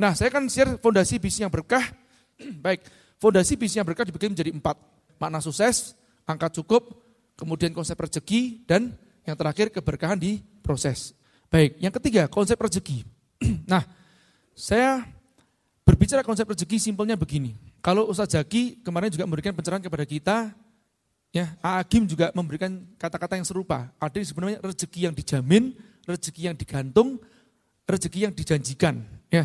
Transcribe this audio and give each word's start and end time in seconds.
Nah, 0.00 0.16
saya 0.16 0.32
akan 0.32 0.48
share 0.48 0.80
fondasi 0.80 1.20
bisnis 1.20 1.44
yang 1.44 1.52
berkah. 1.52 1.84
Baik, 2.64 2.88
fondasi 3.20 3.52
bisnis 3.52 3.76
yang 3.76 3.84
berkah 3.84 4.08
dibagi 4.08 4.32
menjadi 4.32 4.48
empat. 4.48 4.80
Makna 5.20 5.44
sukses, 5.44 5.92
angka 6.24 6.48
cukup, 6.56 6.88
kemudian 7.36 7.76
konsep 7.76 8.00
rezeki, 8.00 8.64
dan 8.64 8.96
yang 9.28 9.36
terakhir 9.36 9.68
keberkahan 9.68 10.16
di 10.16 10.40
proses. 10.64 11.12
Baik, 11.52 11.76
yang 11.84 11.92
ketiga 11.92 12.32
konsep 12.32 12.56
rezeki. 12.56 13.04
nah, 13.68 13.84
saya 14.56 15.04
berbicara 15.84 16.24
konsep 16.24 16.48
rezeki 16.48 16.80
simpelnya 16.80 17.20
begini. 17.20 17.52
Kalau 17.84 18.08
Ustaz 18.08 18.32
Zaki 18.32 18.80
kemarin 18.80 19.12
juga 19.12 19.28
memberikan 19.28 19.52
pencerahan 19.52 19.84
kepada 19.84 20.08
kita, 20.08 20.36
ya 21.28 21.52
Agim 21.60 22.08
juga 22.08 22.32
memberikan 22.32 22.72
kata-kata 22.96 23.36
yang 23.36 23.44
serupa. 23.44 23.92
Ada 24.00 24.24
sebenarnya 24.24 24.64
rezeki 24.64 25.12
yang 25.12 25.12
dijamin, 25.12 25.76
rezeki 26.08 26.48
yang 26.48 26.56
digantung, 26.56 27.20
rezeki 27.84 28.18
yang 28.24 28.32
dijanjikan. 28.32 29.04
Ya, 29.28 29.44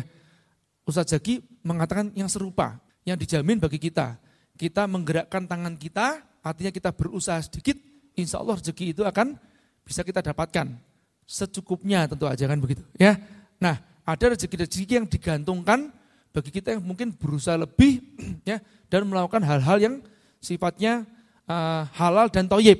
Ustaz 0.86 1.10
Zaki 1.10 1.42
mengatakan 1.66 2.14
yang 2.14 2.30
serupa, 2.30 2.78
yang 3.02 3.18
dijamin 3.18 3.58
bagi 3.58 3.82
kita. 3.82 4.16
Kita 4.54 4.86
menggerakkan 4.86 5.44
tangan 5.44 5.74
kita, 5.74 6.22
artinya 6.40 6.70
kita 6.70 6.94
berusaha 6.94 7.42
sedikit, 7.42 7.76
insya 8.14 8.40
Allah 8.40 8.56
rezeki 8.56 8.94
itu 8.94 9.02
akan 9.02 9.34
bisa 9.82 10.06
kita 10.06 10.22
dapatkan. 10.22 10.78
Secukupnya 11.26 12.06
tentu 12.06 12.30
aja 12.30 12.46
kan 12.46 12.56
begitu. 12.62 12.86
Ya, 12.96 13.18
Nah 13.58 13.80
ada 14.06 14.24
rezeki-rezeki 14.36 15.02
yang 15.02 15.06
digantungkan 15.08 15.90
bagi 16.30 16.50
kita 16.52 16.76
yang 16.76 16.84
mungkin 16.84 17.16
berusaha 17.16 17.56
lebih 17.56 18.04
ya 18.50 18.60
dan 18.92 19.08
melakukan 19.08 19.42
hal-hal 19.42 19.78
yang 19.80 19.94
sifatnya 20.38 21.02
uh, 21.48 21.88
halal 21.96 22.28
dan 22.28 22.46
toyib. 22.46 22.78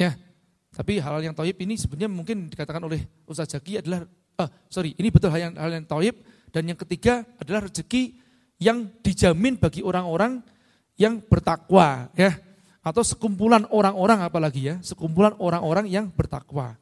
Ya, 0.00 0.16
tapi 0.72 0.98
hal, 0.98 1.20
hal 1.20 1.22
yang 1.30 1.36
toyib 1.36 1.60
ini 1.62 1.76
sebenarnya 1.76 2.10
mungkin 2.10 2.48
dikatakan 2.48 2.82
oleh 2.82 3.04
Ustaz 3.28 3.52
Jaki 3.54 3.84
adalah, 3.84 4.08
uh, 4.40 4.48
sorry, 4.72 4.96
ini 4.96 5.12
betul 5.12 5.30
hal 5.30 5.52
yang, 5.52 5.54
hal 5.54 5.70
yang 5.70 5.86
toyib. 5.86 6.16
Dan 6.52 6.68
yang 6.68 6.78
ketiga 6.78 7.24
adalah 7.40 7.64
rezeki 7.66 8.20
yang 8.60 8.86
dijamin 9.00 9.56
bagi 9.56 9.80
orang-orang 9.80 10.44
yang 11.00 11.18
bertakwa. 11.24 12.12
ya 12.14 12.36
Atau 12.84 13.02
sekumpulan 13.02 13.64
orang-orang 13.72 14.22
apalagi 14.22 14.68
ya, 14.68 14.74
sekumpulan 14.84 15.32
orang-orang 15.40 15.88
yang 15.88 16.12
bertakwa. 16.12 16.76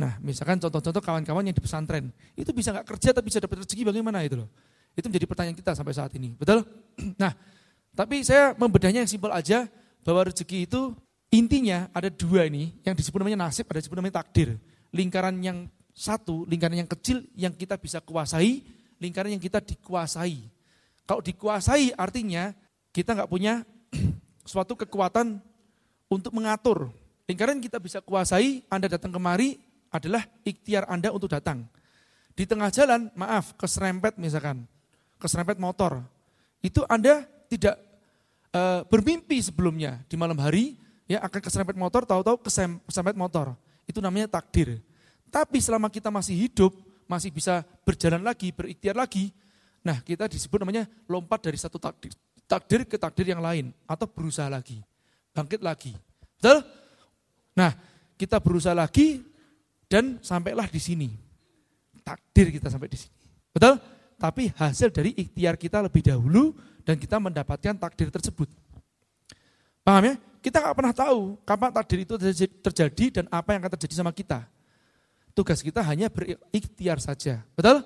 Nah, 0.00 0.18
misalkan 0.18 0.58
contoh-contoh 0.58 0.98
kawan-kawan 0.98 1.46
yang 1.46 1.54
di 1.54 1.62
pesantren, 1.62 2.10
itu 2.34 2.50
bisa 2.50 2.74
nggak 2.74 2.88
kerja 2.96 3.14
tapi 3.14 3.30
bisa 3.30 3.38
dapat 3.38 3.62
rezeki 3.62 3.92
bagaimana 3.92 4.24
itu 4.26 4.40
loh. 4.40 4.48
Itu 4.96 5.06
menjadi 5.08 5.26
pertanyaan 5.28 5.56
kita 5.56 5.72
sampai 5.78 5.94
saat 5.94 6.12
ini, 6.18 6.34
betul? 6.34 6.66
Nah, 7.22 7.32
tapi 7.92 8.24
saya 8.24 8.56
membedahnya 8.56 9.04
yang 9.04 9.10
simpel 9.10 9.30
aja, 9.30 9.68
bahwa 10.02 10.26
rezeki 10.28 10.66
itu 10.66 10.96
intinya 11.30 11.88
ada 11.94 12.10
dua 12.10 12.48
ini, 12.48 12.74
yang 12.82 12.96
disebut 12.96 13.22
namanya 13.22 13.48
nasib, 13.48 13.68
ada 13.70 13.78
disebut 13.78 13.96
namanya 13.96 14.24
takdir. 14.24 14.58
Lingkaran 14.92 15.36
yang 15.40 15.68
satu, 15.92 16.44
lingkaran 16.48 16.84
yang 16.84 16.90
kecil 16.90 17.24
yang 17.36 17.52
kita 17.52 17.76
bisa 17.76 18.00
kuasai, 18.00 18.64
lingkaran 19.02 19.34
yang 19.34 19.42
kita 19.42 19.58
dikuasai. 19.58 20.46
Kalau 21.02 21.18
dikuasai 21.18 21.90
artinya 21.98 22.54
kita 22.94 23.18
nggak 23.18 23.30
punya 23.30 23.66
suatu 24.50 24.78
kekuatan 24.78 25.42
untuk 26.06 26.30
mengatur. 26.30 26.94
Lingkaran 27.26 27.58
yang 27.58 27.66
kita 27.66 27.82
bisa 27.82 27.98
kuasai, 27.98 28.62
Anda 28.70 28.86
datang 28.86 29.10
kemari, 29.10 29.58
adalah 29.90 30.22
ikhtiar 30.46 30.86
Anda 30.86 31.10
untuk 31.10 31.32
datang. 31.32 31.66
Di 32.32 32.48
tengah 32.48 32.72
jalan, 32.72 33.12
maaf, 33.12 33.52
keserempet 33.58 34.16
misalkan, 34.16 34.64
keserempet 35.20 35.60
motor. 35.60 36.00
Itu 36.64 36.84
Anda 36.88 37.28
tidak 37.48 37.76
e, 38.48 38.60
bermimpi 38.88 39.36
sebelumnya 39.44 40.00
di 40.08 40.16
malam 40.16 40.36
hari, 40.40 40.80
ya 41.04 41.20
akan 41.20 41.40
keserempet 41.44 41.76
motor, 41.76 42.08
tahu-tahu 42.08 42.40
keserempet 42.88 43.16
motor. 43.16 43.52
Itu 43.84 44.00
namanya 44.00 44.32
takdir. 44.32 44.80
Tapi 45.28 45.60
selama 45.60 45.92
kita 45.92 46.08
masih 46.08 46.48
hidup, 46.48 46.72
masih 47.12 47.28
bisa 47.28 47.60
berjalan 47.84 48.24
lagi, 48.24 48.48
berikhtiar 48.56 48.96
lagi, 48.96 49.28
nah 49.84 50.00
kita 50.00 50.24
disebut 50.32 50.64
namanya 50.64 50.88
lompat 51.04 51.44
dari 51.44 51.60
satu 51.60 51.76
takdir, 51.76 52.16
takdir 52.48 52.88
ke 52.88 52.96
takdir 52.96 53.28
yang 53.28 53.44
lain, 53.44 53.68
atau 53.84 54.08
berusaha 54.08 54.48
lagi, 54.48 54.80
bangkit 55.36 55.60
lagi. 55.60 55.92
Betul? 56.40 56.64
Nah, 57.52 57.76
kita 58.16 58.40
berusaha 58.40 58.72
lagi, 58.72 59.20
dan 59.92 60.16
sampailah 60.24 60.72
di 60.72 60.80
sini. 60.80 61.08
Takdir 62.00 62.48
kita 62.48 62.72
sampai 62.72 62.88
di 62.88 62.96
sini. 62.96 63.20
Betul? 63.52 63.76
Tapi 64.16 64.48
hasil 64.56 64.88
dari 64.88 65.12
ikhtiar 65.12 65.60
kita 65.60 65.84
lebih 65.84 66.00
dahulu 66.00 66.56
dan 66.80 66.96
kita 66.96 67.20
mendapatkan 67.20 67.76
takdir 67.76 68.08
tersebut. 68.08 68.48
Paham 69.84 70.08
ya? 70.08 70.14
Kita 70.40 70.64
nggak 70.64 70.74
pernah 70.74 70.94
tahu 70.96 71.36
kapan 71.44 71.70
takdir 71.76 72.08
itu 72.08 72.14
terjadi 72.64 73.20
dan 73.20 73.24
apa 73.28 73.52
yang 73.52 73.60
akan 73.62 73.72
terjadi 73.76 73.94
sama 74.00 74.10
kita. 74.16 74.48
Tugas 75.32 75.64
kita 75.64 75.80
hanya 75.80 76.12
berikhtiar 76.12 77.00
saja. 77.00 77.40
Betul? 77.56 77.80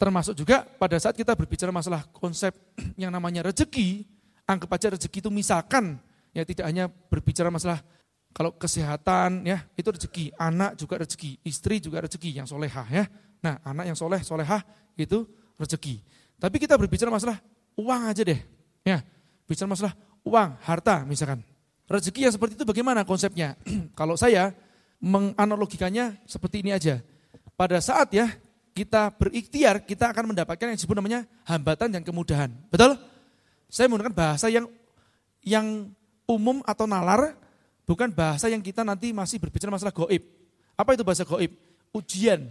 Termasuk 0.00 0.32
juga 0.32 0.64
pada 0.64 0.96
saat 0.96 1.12
kita 1.12 1.36
berbicara 1.36 1.68
masalah 1.68 2.08
konsep 2.08 2.56
yang 3.00 3.12
namanya 3.12 3.44
rezeki, 3.44 4.08
anggap 4.48 4.70
aja 4.72 4.96
rezeki 4.96 5.28
itu 5.28 5.30
misalkan 5.30 6.00
ya 6.32 6.40
tidak 6.48 6.64
hanya 6.64 6.88
berbicara 6.88 7.52
masalah 7.52 7.84
kalau 8.30 8.54
kesehatan 8.54 9.44
ya 9.44 9.60
itu 9.76 9.90
rezeki, 9.90 10.24
anak 10.38 10.78
juga 10.78 11.02
rezeki, 11.02 11.42
istri 11.44 11.82
juga 11.82 12.06
rezeki 12.06 12.40
yang 12.40 12.46
solehah 12.46 12.86
ya. 12.88 13.04
Nah 13.42 13.58
anak 13.60 13.92
yang 13.92 13.98
soleh, 13.98 14.22
solehah 14.22 14.62
itu 14.96 15.26
rezeki. 15.58 16.00
Tapi 16.40 16.56
kita 16.56 16.80
berbicara 16.80 17.12
masalah 17.12 17.36
uang 17.76 18.02
aja 18.08 18.22
deh. 18.24 18.40
Ya, 18.80 19.04
bicara 19.44 19.68
masalah 19.68 19.92
uang, 20.24 20.56
harta 20.64 21.04
misalkan. 21.04 21.44
Rezeki 21.90 22.30
yang 22.30 22.32
seperti 22.32 22.54
itu 22.54 22.64
bagaimana 22.64 23.02
konsepnya? 23.02 23.58
Kalau 23.98 24.14
saya 24.14 24.54
menganalogikannya 25.00 26.20
seperti 26.28 26.62
ini 26.62 26.76
aja. 26.76 27.00
Pada 27.56 27.80
saat 27.80 28.12
ya 28.12 28.28
kita 28.76 29.12
berikhtiar, 29.16 29.84
kita 29.84 30.12
akan 30.12 30.32
mendapatkan 30.32 30.70
yang 30.70 30.76
disebut 30.76 30.96
namanya 30.96 31.26
hambatan 31.48 31.92
dan 31.92 32.02
kemudahan. 32.04 32.52
Betul? 32.68 32.96
Saya 33.66 33.88
menggunakan 33.88 34.14
bahasa 34.14 34.46
yang 34.52 34.68
yang 35.40 35.88
umum 36.28 36.60
atau 36.68 36.84
nalar 36.84 37.34
Bukan 37.90 38.14
bahasa 38.14 38.46
yang 38.46 38.62
kita 38.62 38.86
nanti 38.86 39.10
masih 39.10 39.42
berbicara 39.42 39.74
masalah 39.74 39.90
goib. 39.90 40.22
Apa 40.78 40.94
itu 40.94 41.02
bahasa 41.02 41.26
goib? 41.26 41.50
Ujian. 41.90 42.46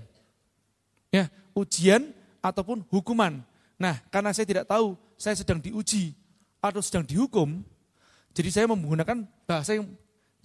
Ya, 1.15 1.31
ujian 1.55 2.11
ataupun 2.43 2.83
hukuman. 2.91 3.39
Nah, 3.79 4.03
karena 4.11 4.35
saya 4.35 4.43
tidak 4.43 4.67
tahu 4.67 4.99
saya 5.15 5.39
sedang 5.39 5.63
diuji 5.63 6.11
atau 6.59 6.83
sedang 6.83 7.07
dihukum, 7.07 7.63
jadi 8.35 8.51
saya 8.51 8.67
menggunakan 8.67 9.23
bahasa 9.47 9.79
yang 9.79 9.87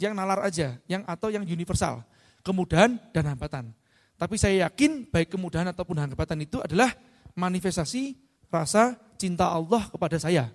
yang 0.00 0.12
nalar 0.12 0.43
aja, 0.43 0.78
yang 0.91 1.03
atau 1.06 1.31
yang 1.31 1.47
universal. 1.47 2.03
Kemudahan 2.44 3.00
dan 3.15 3.25
hambatan. 3.31 3.72
Tapi 4.15 4.37
saya 4.37 4.69
yakin 4.69 5.09
baik 5.09 5.32
kemudahan 5.32 5.69
ataupun 5.72 5.97
hambatan 5.97 6.44
itu 6.44 6.60
adalah 6.60 6.93
manifestasi 7.34 8.15
rasa 8.53 8.94
cinta 9.16 9.49
Allah 9.49 9.88
kepada 9.91 10.21
saya. 10.21 10.53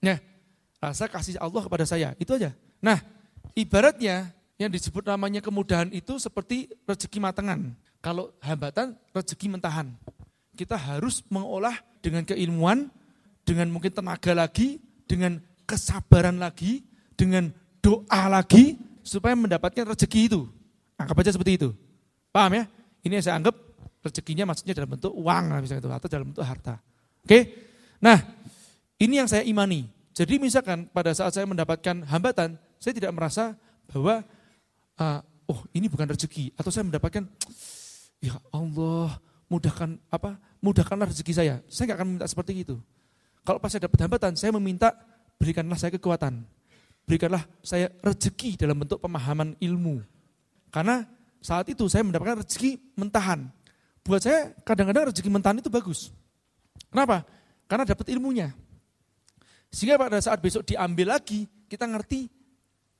Ya, 0.00 0.16
rasa 0.80 1.06
kasih 1.06 1.36
Allah 1.38 1.62
kepada 1.62 1.84
saya. 1.84 2.16
Itu 2.16 2.34
aja. 2.34 2.56
Nah, 2.80 2.98
Ibaratnya 3.54 4.30
yang 4.60 4.70
disebut 4.70 5.08
namanya 5.08 5.42
kemudahan 5.42 5.90
itu 5.90 6.20
seperti 6.20 6.70
rezeki 6.86 7.18
matangan. 7.18 7.74
Kalau 8.00 8.32
hambatan, 8.40 8.94
rezeki 9.12 9.52
mentahan. 9.52 9.92
Kita 10.54 10.76
harus 10.76 11.24
mengolah 11.32 11.74
dengan 12.04 12.24
keilmuan, 12.24 12.88
dengan 13.44 13.68
mungkin 13.72 13.92
tenaga 13.92 14.32
lagi, 14.32 14.78
dengan 15.08 15.40
kesabaran 15.64 16.38
lagi, 16.38 16.84
dengan 17.16 17.50
doa 17.80 18.22
lagi, 18.28 18.78
supaya 19.02 19.34
mendapatkan 19.34 19.84
rezeki 19.84 20.20
itu. 20.30 20.40
Anggap 21.00 21.16
aja 21.24 21.32
seperti 21.34 21.52
itu. 21.56 21.68
Paham 22.30 22.52
ya? 22.60 22.64
Ini 23.00 23.12
yang 23.18 23.24
saya 23.24 23.36
anggap 23.40 23.56
rezekinya 24.00 24.48
maksudnya 24.48 24.76
dalam 24.76 24.96
bentuk 24.96 25.12
uang 25.12 25.44
misalnya 25.60 25.82
itu, 25.84 25.90
atau 25.90 26.08
dalam 26.08 26.26
bentuk 26.32 26.44
harta. 26.44 26.80
Oke? 27.24 27.40
Nah, 28.00 28.16
ini 29.00 29.20
yang 29.20 29.28
saya 29.28 29.44
imani. 29.44 29.88
Jadi 30.12 30.36
misalkan 30.36 30.88
pada 30.92 31.12
saat 31.16 31.32
saya 31.32 31.48
mendapatkan 31.48 32.04
hambatan, 32.08 32.60
saya 32.76 32.92
tidak 32.96 33.12
merasa 33.16 33.56
bahwa 33.88 34.20
uh, 35.00 35.20
oh 35.48 35.60
ini 35.72 35.88
bukan 35.88 36.08
rezeki 36.12 36.52
atau 36.56 36.68
saya 36.68 36.84
mendapatkan 36.84 37.24
ya 38.20 38.36
Allah 38.52 39.16
mudahkan 39.48 39.96
apa 40.12 40.36
mudahkanlah 40.60 41.08
rezeki 41.08 41.32
saya. 41.32 41.54
Saya 41.66 41.92
nggak 41.92 41.98
akan 41.98 42.08
minta 42.08 42.26
seperti 42.28 42.52
itu. 42.64 42.76
Kalau 43.40 43.56
pas 43.56 43.72
saya 43.72 43.88
dapat 43.88 43.98
hambatan, 44.04 44.32
saya 44.36 44.52
meminta 44.52 44.92
berikanlah 45.40 45.80
saya 45.80 45.96
kekuatan. 45.96 46.44
Berikanlah 47.10 47.42
saya 47.58 47.90
rezeki 48.06 48.54
dalam 48.54 48.78
bentuk 48.78 49.02
pemahaman 49.02 49.58
ilmu. 49.58 49.98
Karena 50.70 51.02
saat 51.42 51.66
itu 51.66 51.90
saya 51.90 52.06
mendapatkan 52.06 52.46
rezeki 52.46 52.78
mentahan. 52.94 53.50
Buat 54.06 54.22
saya 54.22 54.54
kadang-kadang 54.62 55.10
rezeki 55.10 55.26
mentahan 55.26 55.58
itu 55.58 55.66
bagus. 55.66 56.14
Kenapa? 56.86 57.26
Karena 57.66 57.82
dapat 57.82 58.14
ilmunya. 58.14 58.54
Sehingga 59.74 59.98
pada 59.98 60.22
saat 60.22 60.38
besok 60.38 60.62
diambil 60.62 61.18
lagi, 61.18 61.50
kita 61.66 61.82
ngerti 61.90 62.30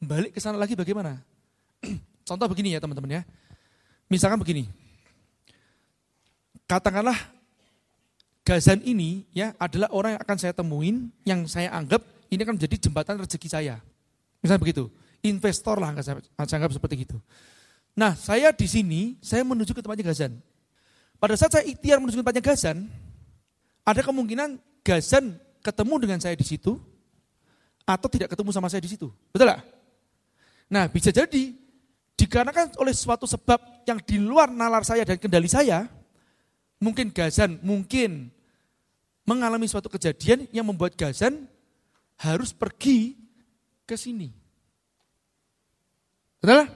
balik 0.02 0.34
ke 0.34 0.42
sana 0.42 0.58
lagi 0.58 0.74
bagaimana? 0.74 1.22
Contoh 2.26 2.50
begini 2.50 2.74
ya 2.74 2.82
teman-teman 2.82 3.14
ya. 3.14 3.22
Misalkan 4.10 4.42
begini. 4.42 4.66
Katakanlah 6.66 7.14
Gazan 8.42 8.82
ini 8.82 9.30
ya 9.30 9.54
adalah 9.54 9.86
orang 9.94 10.18
yang 10.18 10.22
akan 10.26 10.38
saya 10.42 10.50
temuin, 10.50 11.14
yang 11.22 11.46
saya 11.46 11.70
anggap 11.70 12.02
ini 12.26 12.42
akan 12.42 12.58
menjadi 12.58 12.90
jembatan 12.90 13.22
rezeki 13.22 13.46
saya. 13.46 13.78
Misalnya 14.40 14.60
begitu. 14.60 14.88
Investor 15.20 15.76
lah 15.76 15.92
saya, 16.00 16.16
anggap 16.56 16.72
seperti 16.72 17.04
itu. 17.04 17.16
Nah, 17.92 18.16
saya 18.16 18.52
di 18.56 18.64
sini, 18.64 19.20
saya 19.20 19.44
menuju 19.44 19.76
ke 19.76 19.84
tempatnya 19.84 20.08
Gazan. 20.08 20.40
Pada 21.20 21.36
saat 21.36 21.52
saya 21.52 21.64
ikhtiar 21.68 22.00
menuju 22.00 22.16
ke 22.16 22.22
tempatnya 22.24 22.44
Gazan, 22.44 22.88
ada 23.84 24.00
kemungkinan 24.00 24.56
Gazan 24.80 25.36
ketemu 25.60 25.94
dengan 26.00 26.18
saya 26.24 26.32
di 26.32 26.46
situ 26.48 26.80
atau 27.84 28.08
tidak 28.08 28.32
ketemu 28.32 28.50
sama 28.56 28.72
saya 28.72 28.80
di 28.80 28.88
situ. 28.88 29.12
Betul 29.28 29.52
gak? 29.52 29.60
Nah, 30.72 30.88
bisa 30.88 31.12
jadi 31.12 31.52
dikarenakan 32.16 32.80
oleh 32.80 32.96
suatu 32.96 33.28
sebab 33.28 33.84
yang 33.84 34.00
di 34.00 34.16
luar 34.16 34.48
nalar 34.48 34.86
saya 34.88 35.04
dan 35.04 35.20
kendali 35.20 35.50
saya, 35.50 35.84
mungkin 36.80 37.12
Gazan 37.12 37.60
mungkin 37.60 38.32
mengalami 39.28 39.68
suatu 39.68 39.92
kejadian 39.92 40.48
yang 40.48 40.64
membuat 40.64 40.96
Gazan 40.96 41.44
harus 42.16 42.56
pergi 42.56 43.19
ke 43.90 43.98
sini. 43.98 44.30
Betul? 46.38 46.70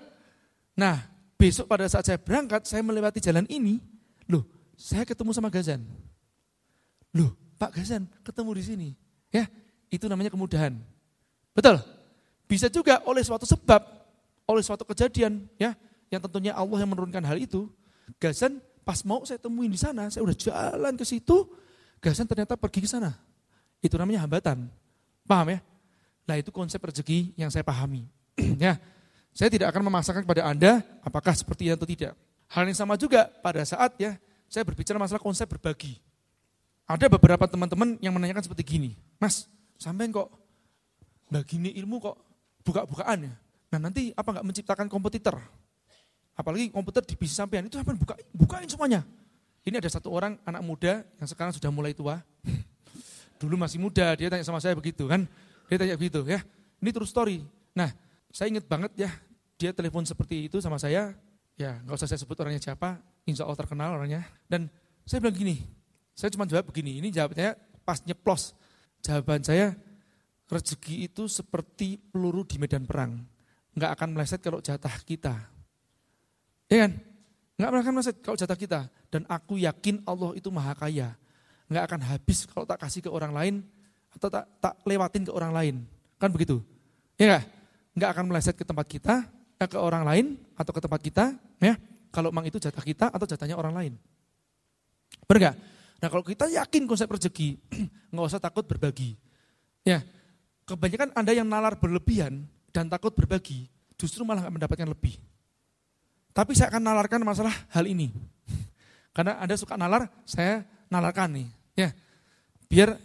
Nah, 0.74 1.06
besok 1.38 1.70
pada 1.70 1.86
saat 1.86 2.02
saya 2.02 2.18
berangkat, 2.18 2.66
saya 2.66 2.82
melewati 2.82 3.22
jalan 3.22 3.46
ini, 3.46 3.78
loh, 4.26 4.42
saya 4.74 5.06
ketemu 5.06 5.30
sama 5.30 5.46
Gazan. 5.54 5.86
Loh, 7.14 7.38
Pak 7.54 7.78
Gazan 7.78 8.10
ketemu 8.26 8.50
di 8.58 8.62
sini. 8.66 8.88
Ya, 9.30 9.46
itu 9.86 10.10
namanya 10.10 10.34
kemudahan. 10.34 10.74
Betul? 11.54 11.78
Bisa 12.50 12.66
juga 12.66 12.98
oleh 13.06 13.22
suatu 13.22 13.46
sebab, 13.46 13.80
oleh 14.50 14.62
suatu 14.66 14.82
kejadian, 14.82 15.46
ya, 15.54 15.78
yang 16.10 16.20
tentunya 16.20 16.52
Allah 16.52 16.82
yang 16.82 16.90
menurunkan 16.90 17.22
hal 17.22 17.38
itu. 17.38 17.70
Gazan 18.18 18.58
pas 18.82 19.00
mau 19.06 19.22
saya 19.24 19.38
temuin 19.38 19.70
di 19.70 19.78
sana, 19.80 20.10
saya 20.10 20.26
udah 20.26 20.36
jalan 20.36 20.92
ke 20.98 21.06
situ, 21.06 21.46
Gazan 22.02 22.28
ternyata 22.28 22.58
pergi 22.58 22.84
ke 22.84 22.90
sana. 22.90 23.16
Itu 23.80 23.96
namanya 23.96 24.26
hambatan. 24.28 24.68
Paham 25.24 25.56
ya? 25.56 25.64
Nah 26.24 26.40
itu 26.40 26.48
konsep 26.48 26.80
rezeki 26.80 27.36
yang 27.36 27.52
saya 27.52 27.64
pahami. 27.64 28.08
ya, 28.64 28.80
saya 29.34 29.48
tidak 29.52 29.70
akan 29.74 29.88
memaksakan 29.90 30.22
kepada 30.24 30.48
Anda 30.48 30.80
apakah 31.04 31.36
seperti 31.36 31.68
itu 31.68 31.74
atau 31.76 31.88
tidak. 31.88 32.12
Hal 32.48 32.64
yang 32.64 32.76
sama 32.76 32.94
juga 32.94 33.28
pada 33.42 33.64
saat 33.66 33.96
ya 33.98 34.16
saya 34.48 34.62
berbicara 34.62 34.96
masalah 35.00 35.20
konsep 35.20 35.48
berbagi. 35.50 35.98
Ada 36.84 37.08
beberapa 37.08 37.48
teman-teman 37.48 37.96
yang 37.98 38.12
menanyakan 38.12 38.44
seperti 38.44 38.76
gini, 38.76 38.90
Mas, 39.16 39.48
sampai 39.80 40.12
kok 40.12 40.28
bagi 41.32 41.56
ini 41.56 41.72
ilmu 41.80 41.96
kok 41.96 42.16
buka-bukaan 42.60 43.24
ya? 43.24 43.34
Nah 43.74 43.90
nanti 43.90 44.12
apa 44.12 44.28
nggak 44.36 44.46
menciptakan 44.46 44.86
kompetitor? 44.86 45.40
Apalagi 46.36 46.68
komputer 46.70 47.02
di 47.02 47.14
bisnis 47.16 47.38
sampean 47.38 47.66
itu 47.66 47.80
apa 47.80 47.94
buka, 47.96 48.14
bukain 48.30 48.68
semuanya. 48.68 49.02
Ini 49.64 49.80
ada 49.80 49.88
satu 49.88 50.12
orang 50.12 50.36
anak 50.44 50.62
muda 50.62 51.02
yang 51.16 51.28
sekarang 51.30 51.56
sudah 51.56 51.72
mulai 51.72 51.96
tua. 51.96 52.20
Dulu 53.40 53.56
masih 53.56 53.80
muda, 53.80 54.12
dia 54.14 54.28
tanya 54.28 54.44
sama 54.44 54.60
saya 54.60 54.76
begitu 54.76 55.08
kan. 55.08 55.24
Dia 55.68 55.76
tanya 55.80 55.96
begitu 55.96 56.20
ya. 56.28 56.40
Ini 56.80 56.90
true 56.92 57.08
story. 57.08 57.40
Nah, 57.72 57.90
saya 58.28 58.52
ingat 58.52 58.66
banget 58.68 58.92
ya, 58.98 59.10
dia 59.56 59.70
telepon 59.72 60.04
seperti 60.04 60.50
itu 60.50 60.60
sama 60.60 60.76
saya. 60.76 61.16
Ya, 61.54 61.78
nggak 61.86 61.94
usah 61.96 62.08
saya 62.10 62.20
sebut 62.20 62.34
orangnya 62.42 62.60
siapa, 62.60 62.98
insya 63.24 63.46
Allah 63.46 63.58
terkenal 63.58 63.94
orangnya. 63.94 64.26
Dan 64.50 64.66
saya 65.06 65.22
bilang 65.22 65.38
gini, 65.38 65.56
saya 66.12 66.28
cuma 66.34 66.44
jawab 66.44 66.66
begini, 66.68 66.98
ini 66.98 67.14
jawabnya 67.14 67.54
pas 67.86 68.02
nyeplos. 68.02 68.52
Jawaban 69.04 69.44
saya, 69.46 69.76
rezeki 70.50 71.08
itu 71.08 71.30
seperti 71.30 72.00
peluru 72.10 72.42
di 72.44 72.56
medan 72.58 72.84
perang. 72.84 73.22
Nggak 73.74 73.90
akan 73.98 74.08
meleset 74.14 74.40
kalau 74.42 74.58
jatah 74.58 74.96
kita. 75.06 75.34
Ya 76.70 76.86
kan? 76.86 76.92
Nggak 77.54 77.68
akan 77.70 77.92
meleset 77.94 78.16
kalau 78.22 78.36
jatah 78.38 78.58
kita. 78.58 78.80
Dan 79.10 79.22
aku 79.30 79.62
yakin 79.62 80.02
Allah 80.06 80.34
itu 80.34 80.50
maha 80.50 80.74
kaya. 80.74 81.14
Nggak 81.70 81.84
akan 81.90 82.00
habis 82.06 82.44
kalau 82.50 82.66
tak 82.66 82.82
kasih 82.82 83.00
ke 83.04 83.10
orang 83.10 83.32
lain 83.34 83.54
atau 84.14 84.28
tak, 84.30 84.44
tak 84.62 84.74
lewatin 84.86 85.26
ke 85.26 85.32
orang 85.34 85.52
lain. 85.52 85.74
Kan 86.16 86.30
begitu? 86.30 86.62
Ya 87.18 87.36
nggak? 87.36 87.44
Nggak 87.94 88.10
akan 88.10 88.24
meleset 88.30 88.54
ke 88.58 88.64
tempat 88.66 88.86
kita, 88.86 89.14
eh, 89.58 89.68
ke 89.68 89.78
orang 89.78 90.02
lain 90.06 90.26
atau 90.54 90.72
ke 90.74 90.80
tempat 90.82 91.00
kita. 91.02 91.24
ya 91.62 91.74
Kalau 92.14 92.30
memang 92.30 92.46
itu 92.46 92.62
jatah 92.62 92.82
kita 92.82 93.10
atau 93.10 93.26
jatahnya 93.26 93.58
orang 93.58 93.74
lain. 93.74 93.92
Benar 95.26 95.50
gak? 95.50 95.56
Nah 95.98 96.08
kalau 96.10 96.24
kita 96.26 96.46
yakin 96.46 96.84
konsep 96.86 97.08
rezeki, 97.10 97.58
nggak 98.12 98.26
usah 98.28 98.42
takut 98.42 98.62
berbagi. 98.66 99.18
Ya, 99.84 100.00
kebanyakan 100.64 101.12
Anda 101.12 101.32
yang 101.36 101.48
nalar 101.48 101.76
berlebihan 101.76 102.46
dan 102.72 102.88
takut 102.88 103.12
berbagi, 103.12 103.68
justru 103.96 104.24
malah 104.24 104.48
mendapatkan 104.48 104.88
lebih. 104.88 105.16
Tapi 106.34 106.52
saya 106.52 106.72
akan 106.74 106.82
nalarkan 106.82 107.22
masalah 107.22 107.54
hal 107.70 107.86
ini. 107.86 108.10
Karena 109.16 109.38
Anda 109.38 109.54
suka 109.54 109.78
nalar, 109.78 110.10
saya 110.26 110.66
nalarkan 110.90 111.30
nih. 111.40 111.48
Ya, 111.78 111.88
biar 112.66 112.98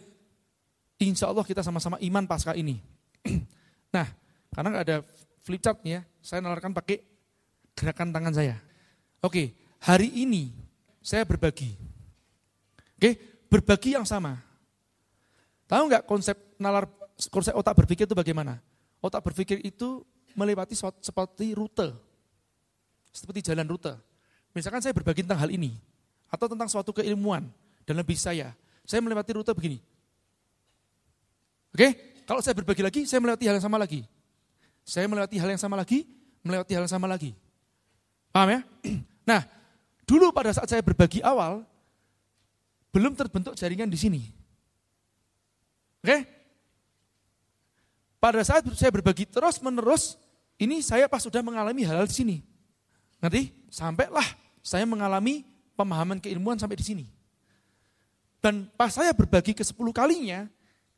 insya 1.00 1.32
Allah 1.32 1.48
kita 1.48 1.64
sama-sama 1.64 1.96
iman 2.04 2.28
pasca 2.28 2.52
ini. 2.54 2.84
nah, 3.96 4.08
karena 4.52 4.68
nggak 4.76 4.86
ada 4.86 4.98
flip 5.40 5.64
chart 5.64 5.80
ya, 5.88 6.04
saya 6.20 6.44
nalarkan 6.44 6.76
pakai 6.76 7.00
gerakan 7.74 8.12
tangan 8.12 8.36
saya. 8.36 8.60
Oke, 9.24 9.56
hari 9.80 10.12
ini 10.12 10.52
saya 11.00 11.24
berbagi. 11.24 11.76
Oke, 13.00 13.16
berbagi 13.48 13.96
yang 13.96 14.04
sama. 14.04 14.36
Tahu 15.72 15.84
nggak 15.88 16.04
konsep 16.04 16.36
nalar 16.60 16.92
konsep 17.32 17.56
otak 17.56 17.76
berpikir 17.80 18.04
itu 18.04 18.16
bagaimana? 18.16 18.60
Otak 19.00 19.24
berpikir 19.24 19.64
itu 19.64 20.04
melewati 20.36 20.76
seperti 21.00 21.56
rute. 21.56 21.96
Seperti 23.16 23.40
jalan 23.52 23.66
rute. 23.68 23.96
Misalkan 24.52 24.84
saya 24.84 24.92
berbagi 24.92 25.24
tentang 25.24 25.40
hal 25.40 25.52
ini 25.52 25.80
atau 26.30 26.46
tentang 26.52 26.68
suatu 26.68 26.92
keilmuan 26.92 27.48
dalam 27.88 28.04
bisnis 28.04 28.28
saya. 28.28 28.48
Saya 28.84 29.00
melewati 29.00 29.32
rute 29.34 29.52
begini. 29.56 29.80
Oke, 31.74 32.22
kalau 32.26 32.42
saya 32.42 32.58
berbagi 32.58 32.82
lagi, 32.82 33.02
saya 33.06 33.22
melewati 33.22 33.46
hal 33.46 33.58
yang 33.58 33.66
sama 33.66 33.78
lagi. 33.78 34.02
Saya 34.86 35.06
melewati 35.06 35.38
hal 35.38 35.50
yang 35.54 35.62
sama 35.62 35.78
lagi, 35.78 36.06
melewati 36.42 36.72
hal 36.74 36.84
yang 36.86 36.94
sama 36.94 37.06
lagi. 37.06 37.32
Paham 38.34 38.50
ya? 38.54 38.62
Nah, 39.30 39.46
dulu 40.10 40.34
pada 40.34 40.50
saat 40.50 40.66
saya 40.66 40.82
berbagi 40.82 41.22
awal, 41.22 41.62
belum 42.90 43.14
terbentuk 43.14 43.54
jaringan 43.54 43.86
di 43.86 43.94
sini. 43.94 44.22
Oke? 46.02 46.26
Pada 48.18 48.42
saat 48.42 48.66
saya 48.74 48.90
berbagi 48.90 49.30
terus 49.30 49.62
menerus, 49.62 50.18
ini 50.58 50.82
saya 50.82 51.06
pas 51.06 51.22
sudah 51.22 51.46
mengalami 51.46 51.86
hal-hal 51.86 52.10
di 52.10 52.16
sini. 52.18 52.38
Nanti 53.22 53.54
sampailah 53.70 54.26
saya 54.66 54.84
mengalami 54.90 55.46
pemahaman 55.78 56.18
keilmuan 56.18 56.58
sampai 56.58 56.82
di 56.82 56.86
sini. 56.90 57.06
Dan 58.42 58.66
pas 58.74 58.90
saya 58.90 59.14
berbagi 59.14 59.54
ke 59.54 59.62
sepuluh 59.62 59.94
kalinya 59.94 60.50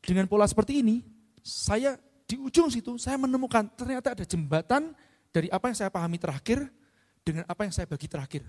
dengan 0.02 0.26
pola 0.26 0.50
seperti 0.50 0.82
ini, 0.82 1.06
saya 1.46 1.98
di 2.26 2.40
ujung 2.40 2.72
situ 2.72 2.96
saya 2.98 3.20
menemukan 3.20 3.68
ternyata 3.76 4.16
ada 4.16 4.24
jembatan 4.26 4.96
dari 5.30 5.48
apa 5.52 5.68
yang 5.70 5.78
saya 5.78 5.90
pahami 5.94 6.18
terakhir 6.18 6.64
dengan 7.22 7.46
apa 7.46 7.64
yang 7.64 7.74
saya 7.74 7.86
bagi 7.86 8.10
terakhir. 8.10 8.44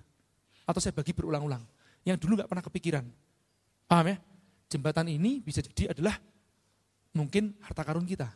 Atau 0.65 0.81
saya 0.81 0.95
bagi 0.95 1.13
berulang-ulang. 1.13 1.63
Yang 2.03 2.25
dulu 2.25 2.39
nggak 2.41 2.51
pernah 2.51 2.65
kepikiran. 2.65 3.05
Paham 3.87 4.07
ya? 4.09 4.17
Jembatan 4.73 5.07
ini 5.13 5.43
bisa 5.45 5.61
jadi 5.61 5.93
adalah 5.93 6.17
mungkin 7.13 7.53
harta 7.61 7.83
karun 7.85 8.09
kita. 8.09 8.31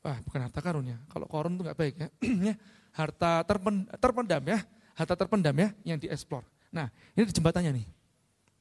Wah, 0.00 0.18
bukan 0.24 0.48
harta 0.48 0.60
karun 0.64 0.88
ya. 0.90 0.98
Kalau 1.12 1.28
korun 1.28 1.54
itu 1.54 1.62
nggak 1.68 1.78
baik 1.78 1.94
ya. 2.00 2.08
ya. 2.50 2.54
harta 2.90 3.46
terpen, 3.46 3.86
terpendam 4.00 4.42
ya. 4.42 4.58
Harta 4.98 5.14
terpendam 5.14 5.54
ya 5.54 5.68
yang 5.86 5.96
dieksplor. 6.00 6.42
Nah, 6.74 6.90
ini 7.14 7.28
jembatannya 7.30 7.70
nih. 7.80 7.86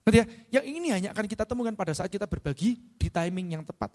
Ya, 0.10 0.26
yang 0.50 0.66
ini 0.66 0.88
hanya 0.90 1.10
akan 1.14 1.26
kita 1.30 1.46
temukan 1.46 1.76
pada 1.78 1.94
saat 1.94 2.10
kita 2.10 2.26
berbagi 2.26 2.80
di 2.98 3.08
timing 3.12 3.60
yang 3.60 3.64
tepat. 3.68 3.94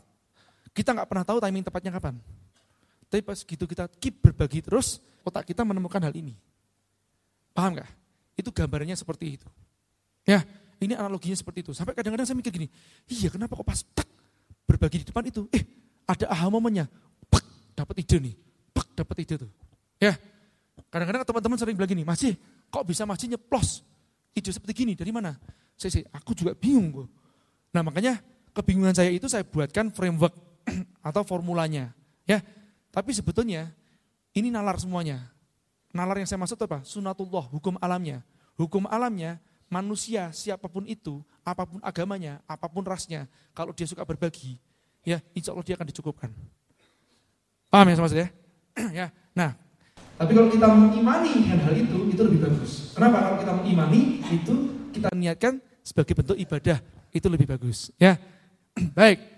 Kita 0.71 0.95
nggak 0.95 1.09
pernah 1.11 1.25
tahu 1.27 1.43
timing 1.43 1.65
tepatnya 1.67 1.91
kapan. 1.95 2.21
Tapi 3.11 3.23
pas 3.23 3.39
gitu 3.43 3.65
kita 3.67 3.91
keep 3.99 4.23
berbagi 4.23 4.63
terus, 4.63 5.03
otak 5.27 5.51
kita 5.51 5.67
menemukan 5.67 5.99
hal 6.03 6.15
ini. 6.15 6.39
Paham 7.51 7.79
nggak? 7.79 7.91
Itu 8.39 8.51
gambarnya 8.55 8.95
seperti 8.95 9.39
itu. 9.39 9.49
Ya, 10.23 10.43
ini 10.83 10.95
analoginya 10.95 11.35
seperti 11.35 11.67
itu. 11.67 11.73
Sampai 11.75 11.95
kadang-kadang 11.95 12.27
saya 12.27 12.39
mikir 12.39 12.51
gini, 12.51 12.67
iya 13.11 13.31
kenapa 13.31 13.59
kok 13.59 13.67
pas 13.67 13.81
tak, 13.95 14.09
berbagi 14.67 15.03
di 15.03 15.07
depan 15.11 15.25
itu, 15.27 15.47
eh 15.51 15.63
ada 16.07 16.31
aha 16.31 16.47
momennya, 16.51 16.87
pak 17.31 17.45
dapat 17.75 18.03
ide 18.03 18.17
nih, 18.19 18.35
pak 18.71 18.87
dapat 18.99 19.17
ide 19.23 19.35
tuh. 19.47 19.51
Ya, 19.99 20.19
kadang-kadang 20.91 21.23
teman-teman 21.23 21.59
sering 21.59 21.75
bilang 21.79 21.91
gini, 21.91 22.03
masih 22.03 22.35
kok 22.71 22.83
bisa 22.83 23.07
masih 23.07 23.35
nyeplos 23.35 23.83
ide 24.35 24.51
seperti 24.51 24.85
gini 24.85 24.93
dari 24.99 25.15
mana? 25.15 25.39
Saya 25.75 25.91
sih, 26.01 26.05
aku 26.15 26.35
juga 26.35 26.55
bingung 26.55 26.91
kok. 26.93 27.09
Nah 27.75 27.83
makanya 27.83 28.23
kebingungan 28.55 28.95
saya 28.95 29.11
itu 29.11 29.27
saya 29.27 29.43
buatkan 29.43 29.91
framework 29.91 30.35
atau 31.09 31.23
formulanya. 31.27 31.91
Ya, 32.25 32.41
tapi 32.95 33.13
sebetulnya 33.13 33.75
ini 34.33 34.49
nalar 34.49 34.79
semuanya. 34.79 35.31
Nalar 35.95 36.19
yang 36.19 36.27
saya 36.27 36.41
maksud 36.43 36.59
apa? 36.59 36.83
Sunatullah, 36.83 37.47
hukum 37.51 37.79
alamnya. 37.79 38.23
Hukum 38.55 38.87
alamnya 38.87 39.43
manusia 39.75 40.31
siapa 40.31 40.71
pun 40.71 40.87
itu, 40.87 41.19
apa 41.43 41.67
pun 41.67 41.83
agamanya, 41.83 42.39
apa 42.47 42.71
pun 42.71 42.87
rasnya, 42.87 43.27
kalau 43.51 43.75
dia 43.75 43.91
suka 43.91 44.07
berbagi, 44.07 44.55
ya 45.03 45.19
insya 45.35 45.51
Allah 45.51 45.67
dia 45.67 45.75
akan 45.75 45.89
dicukupkan. 45.91 46.31
Paham 47.75 47.91
ya 47.91 47.97
saya? 48.07 48.29
ya. 49.03 49.07
Nah, 49.35 49.59
tapi 50.15 50.31
kalau 50.31 50.47
kita 50.47 50.67
mengimani 50.71 51.43
hal-hal 51.51 51.75
itu, 51.75 51.99
itu 52.07 52.21
lebih 52.23 52.47
bagus. 52.47 52.95
Kenapa? 52.95 53.19
Kalau 53.27 53.39
kita 53.43 53.53
mengimani 53.59 54.23
itu 54.31 54.55
kita 54.95 55.11
niatkan 55.11 55.59
sebagai 55.83 56.15
bentuk 56.15 56.39
ibadah, 56.39 56.79
itu 57.11 57.27
lebih 57.27 57.51
bagus. 57.51 57.91
Ya, 57.99 58.15
baik. 58.99 59.34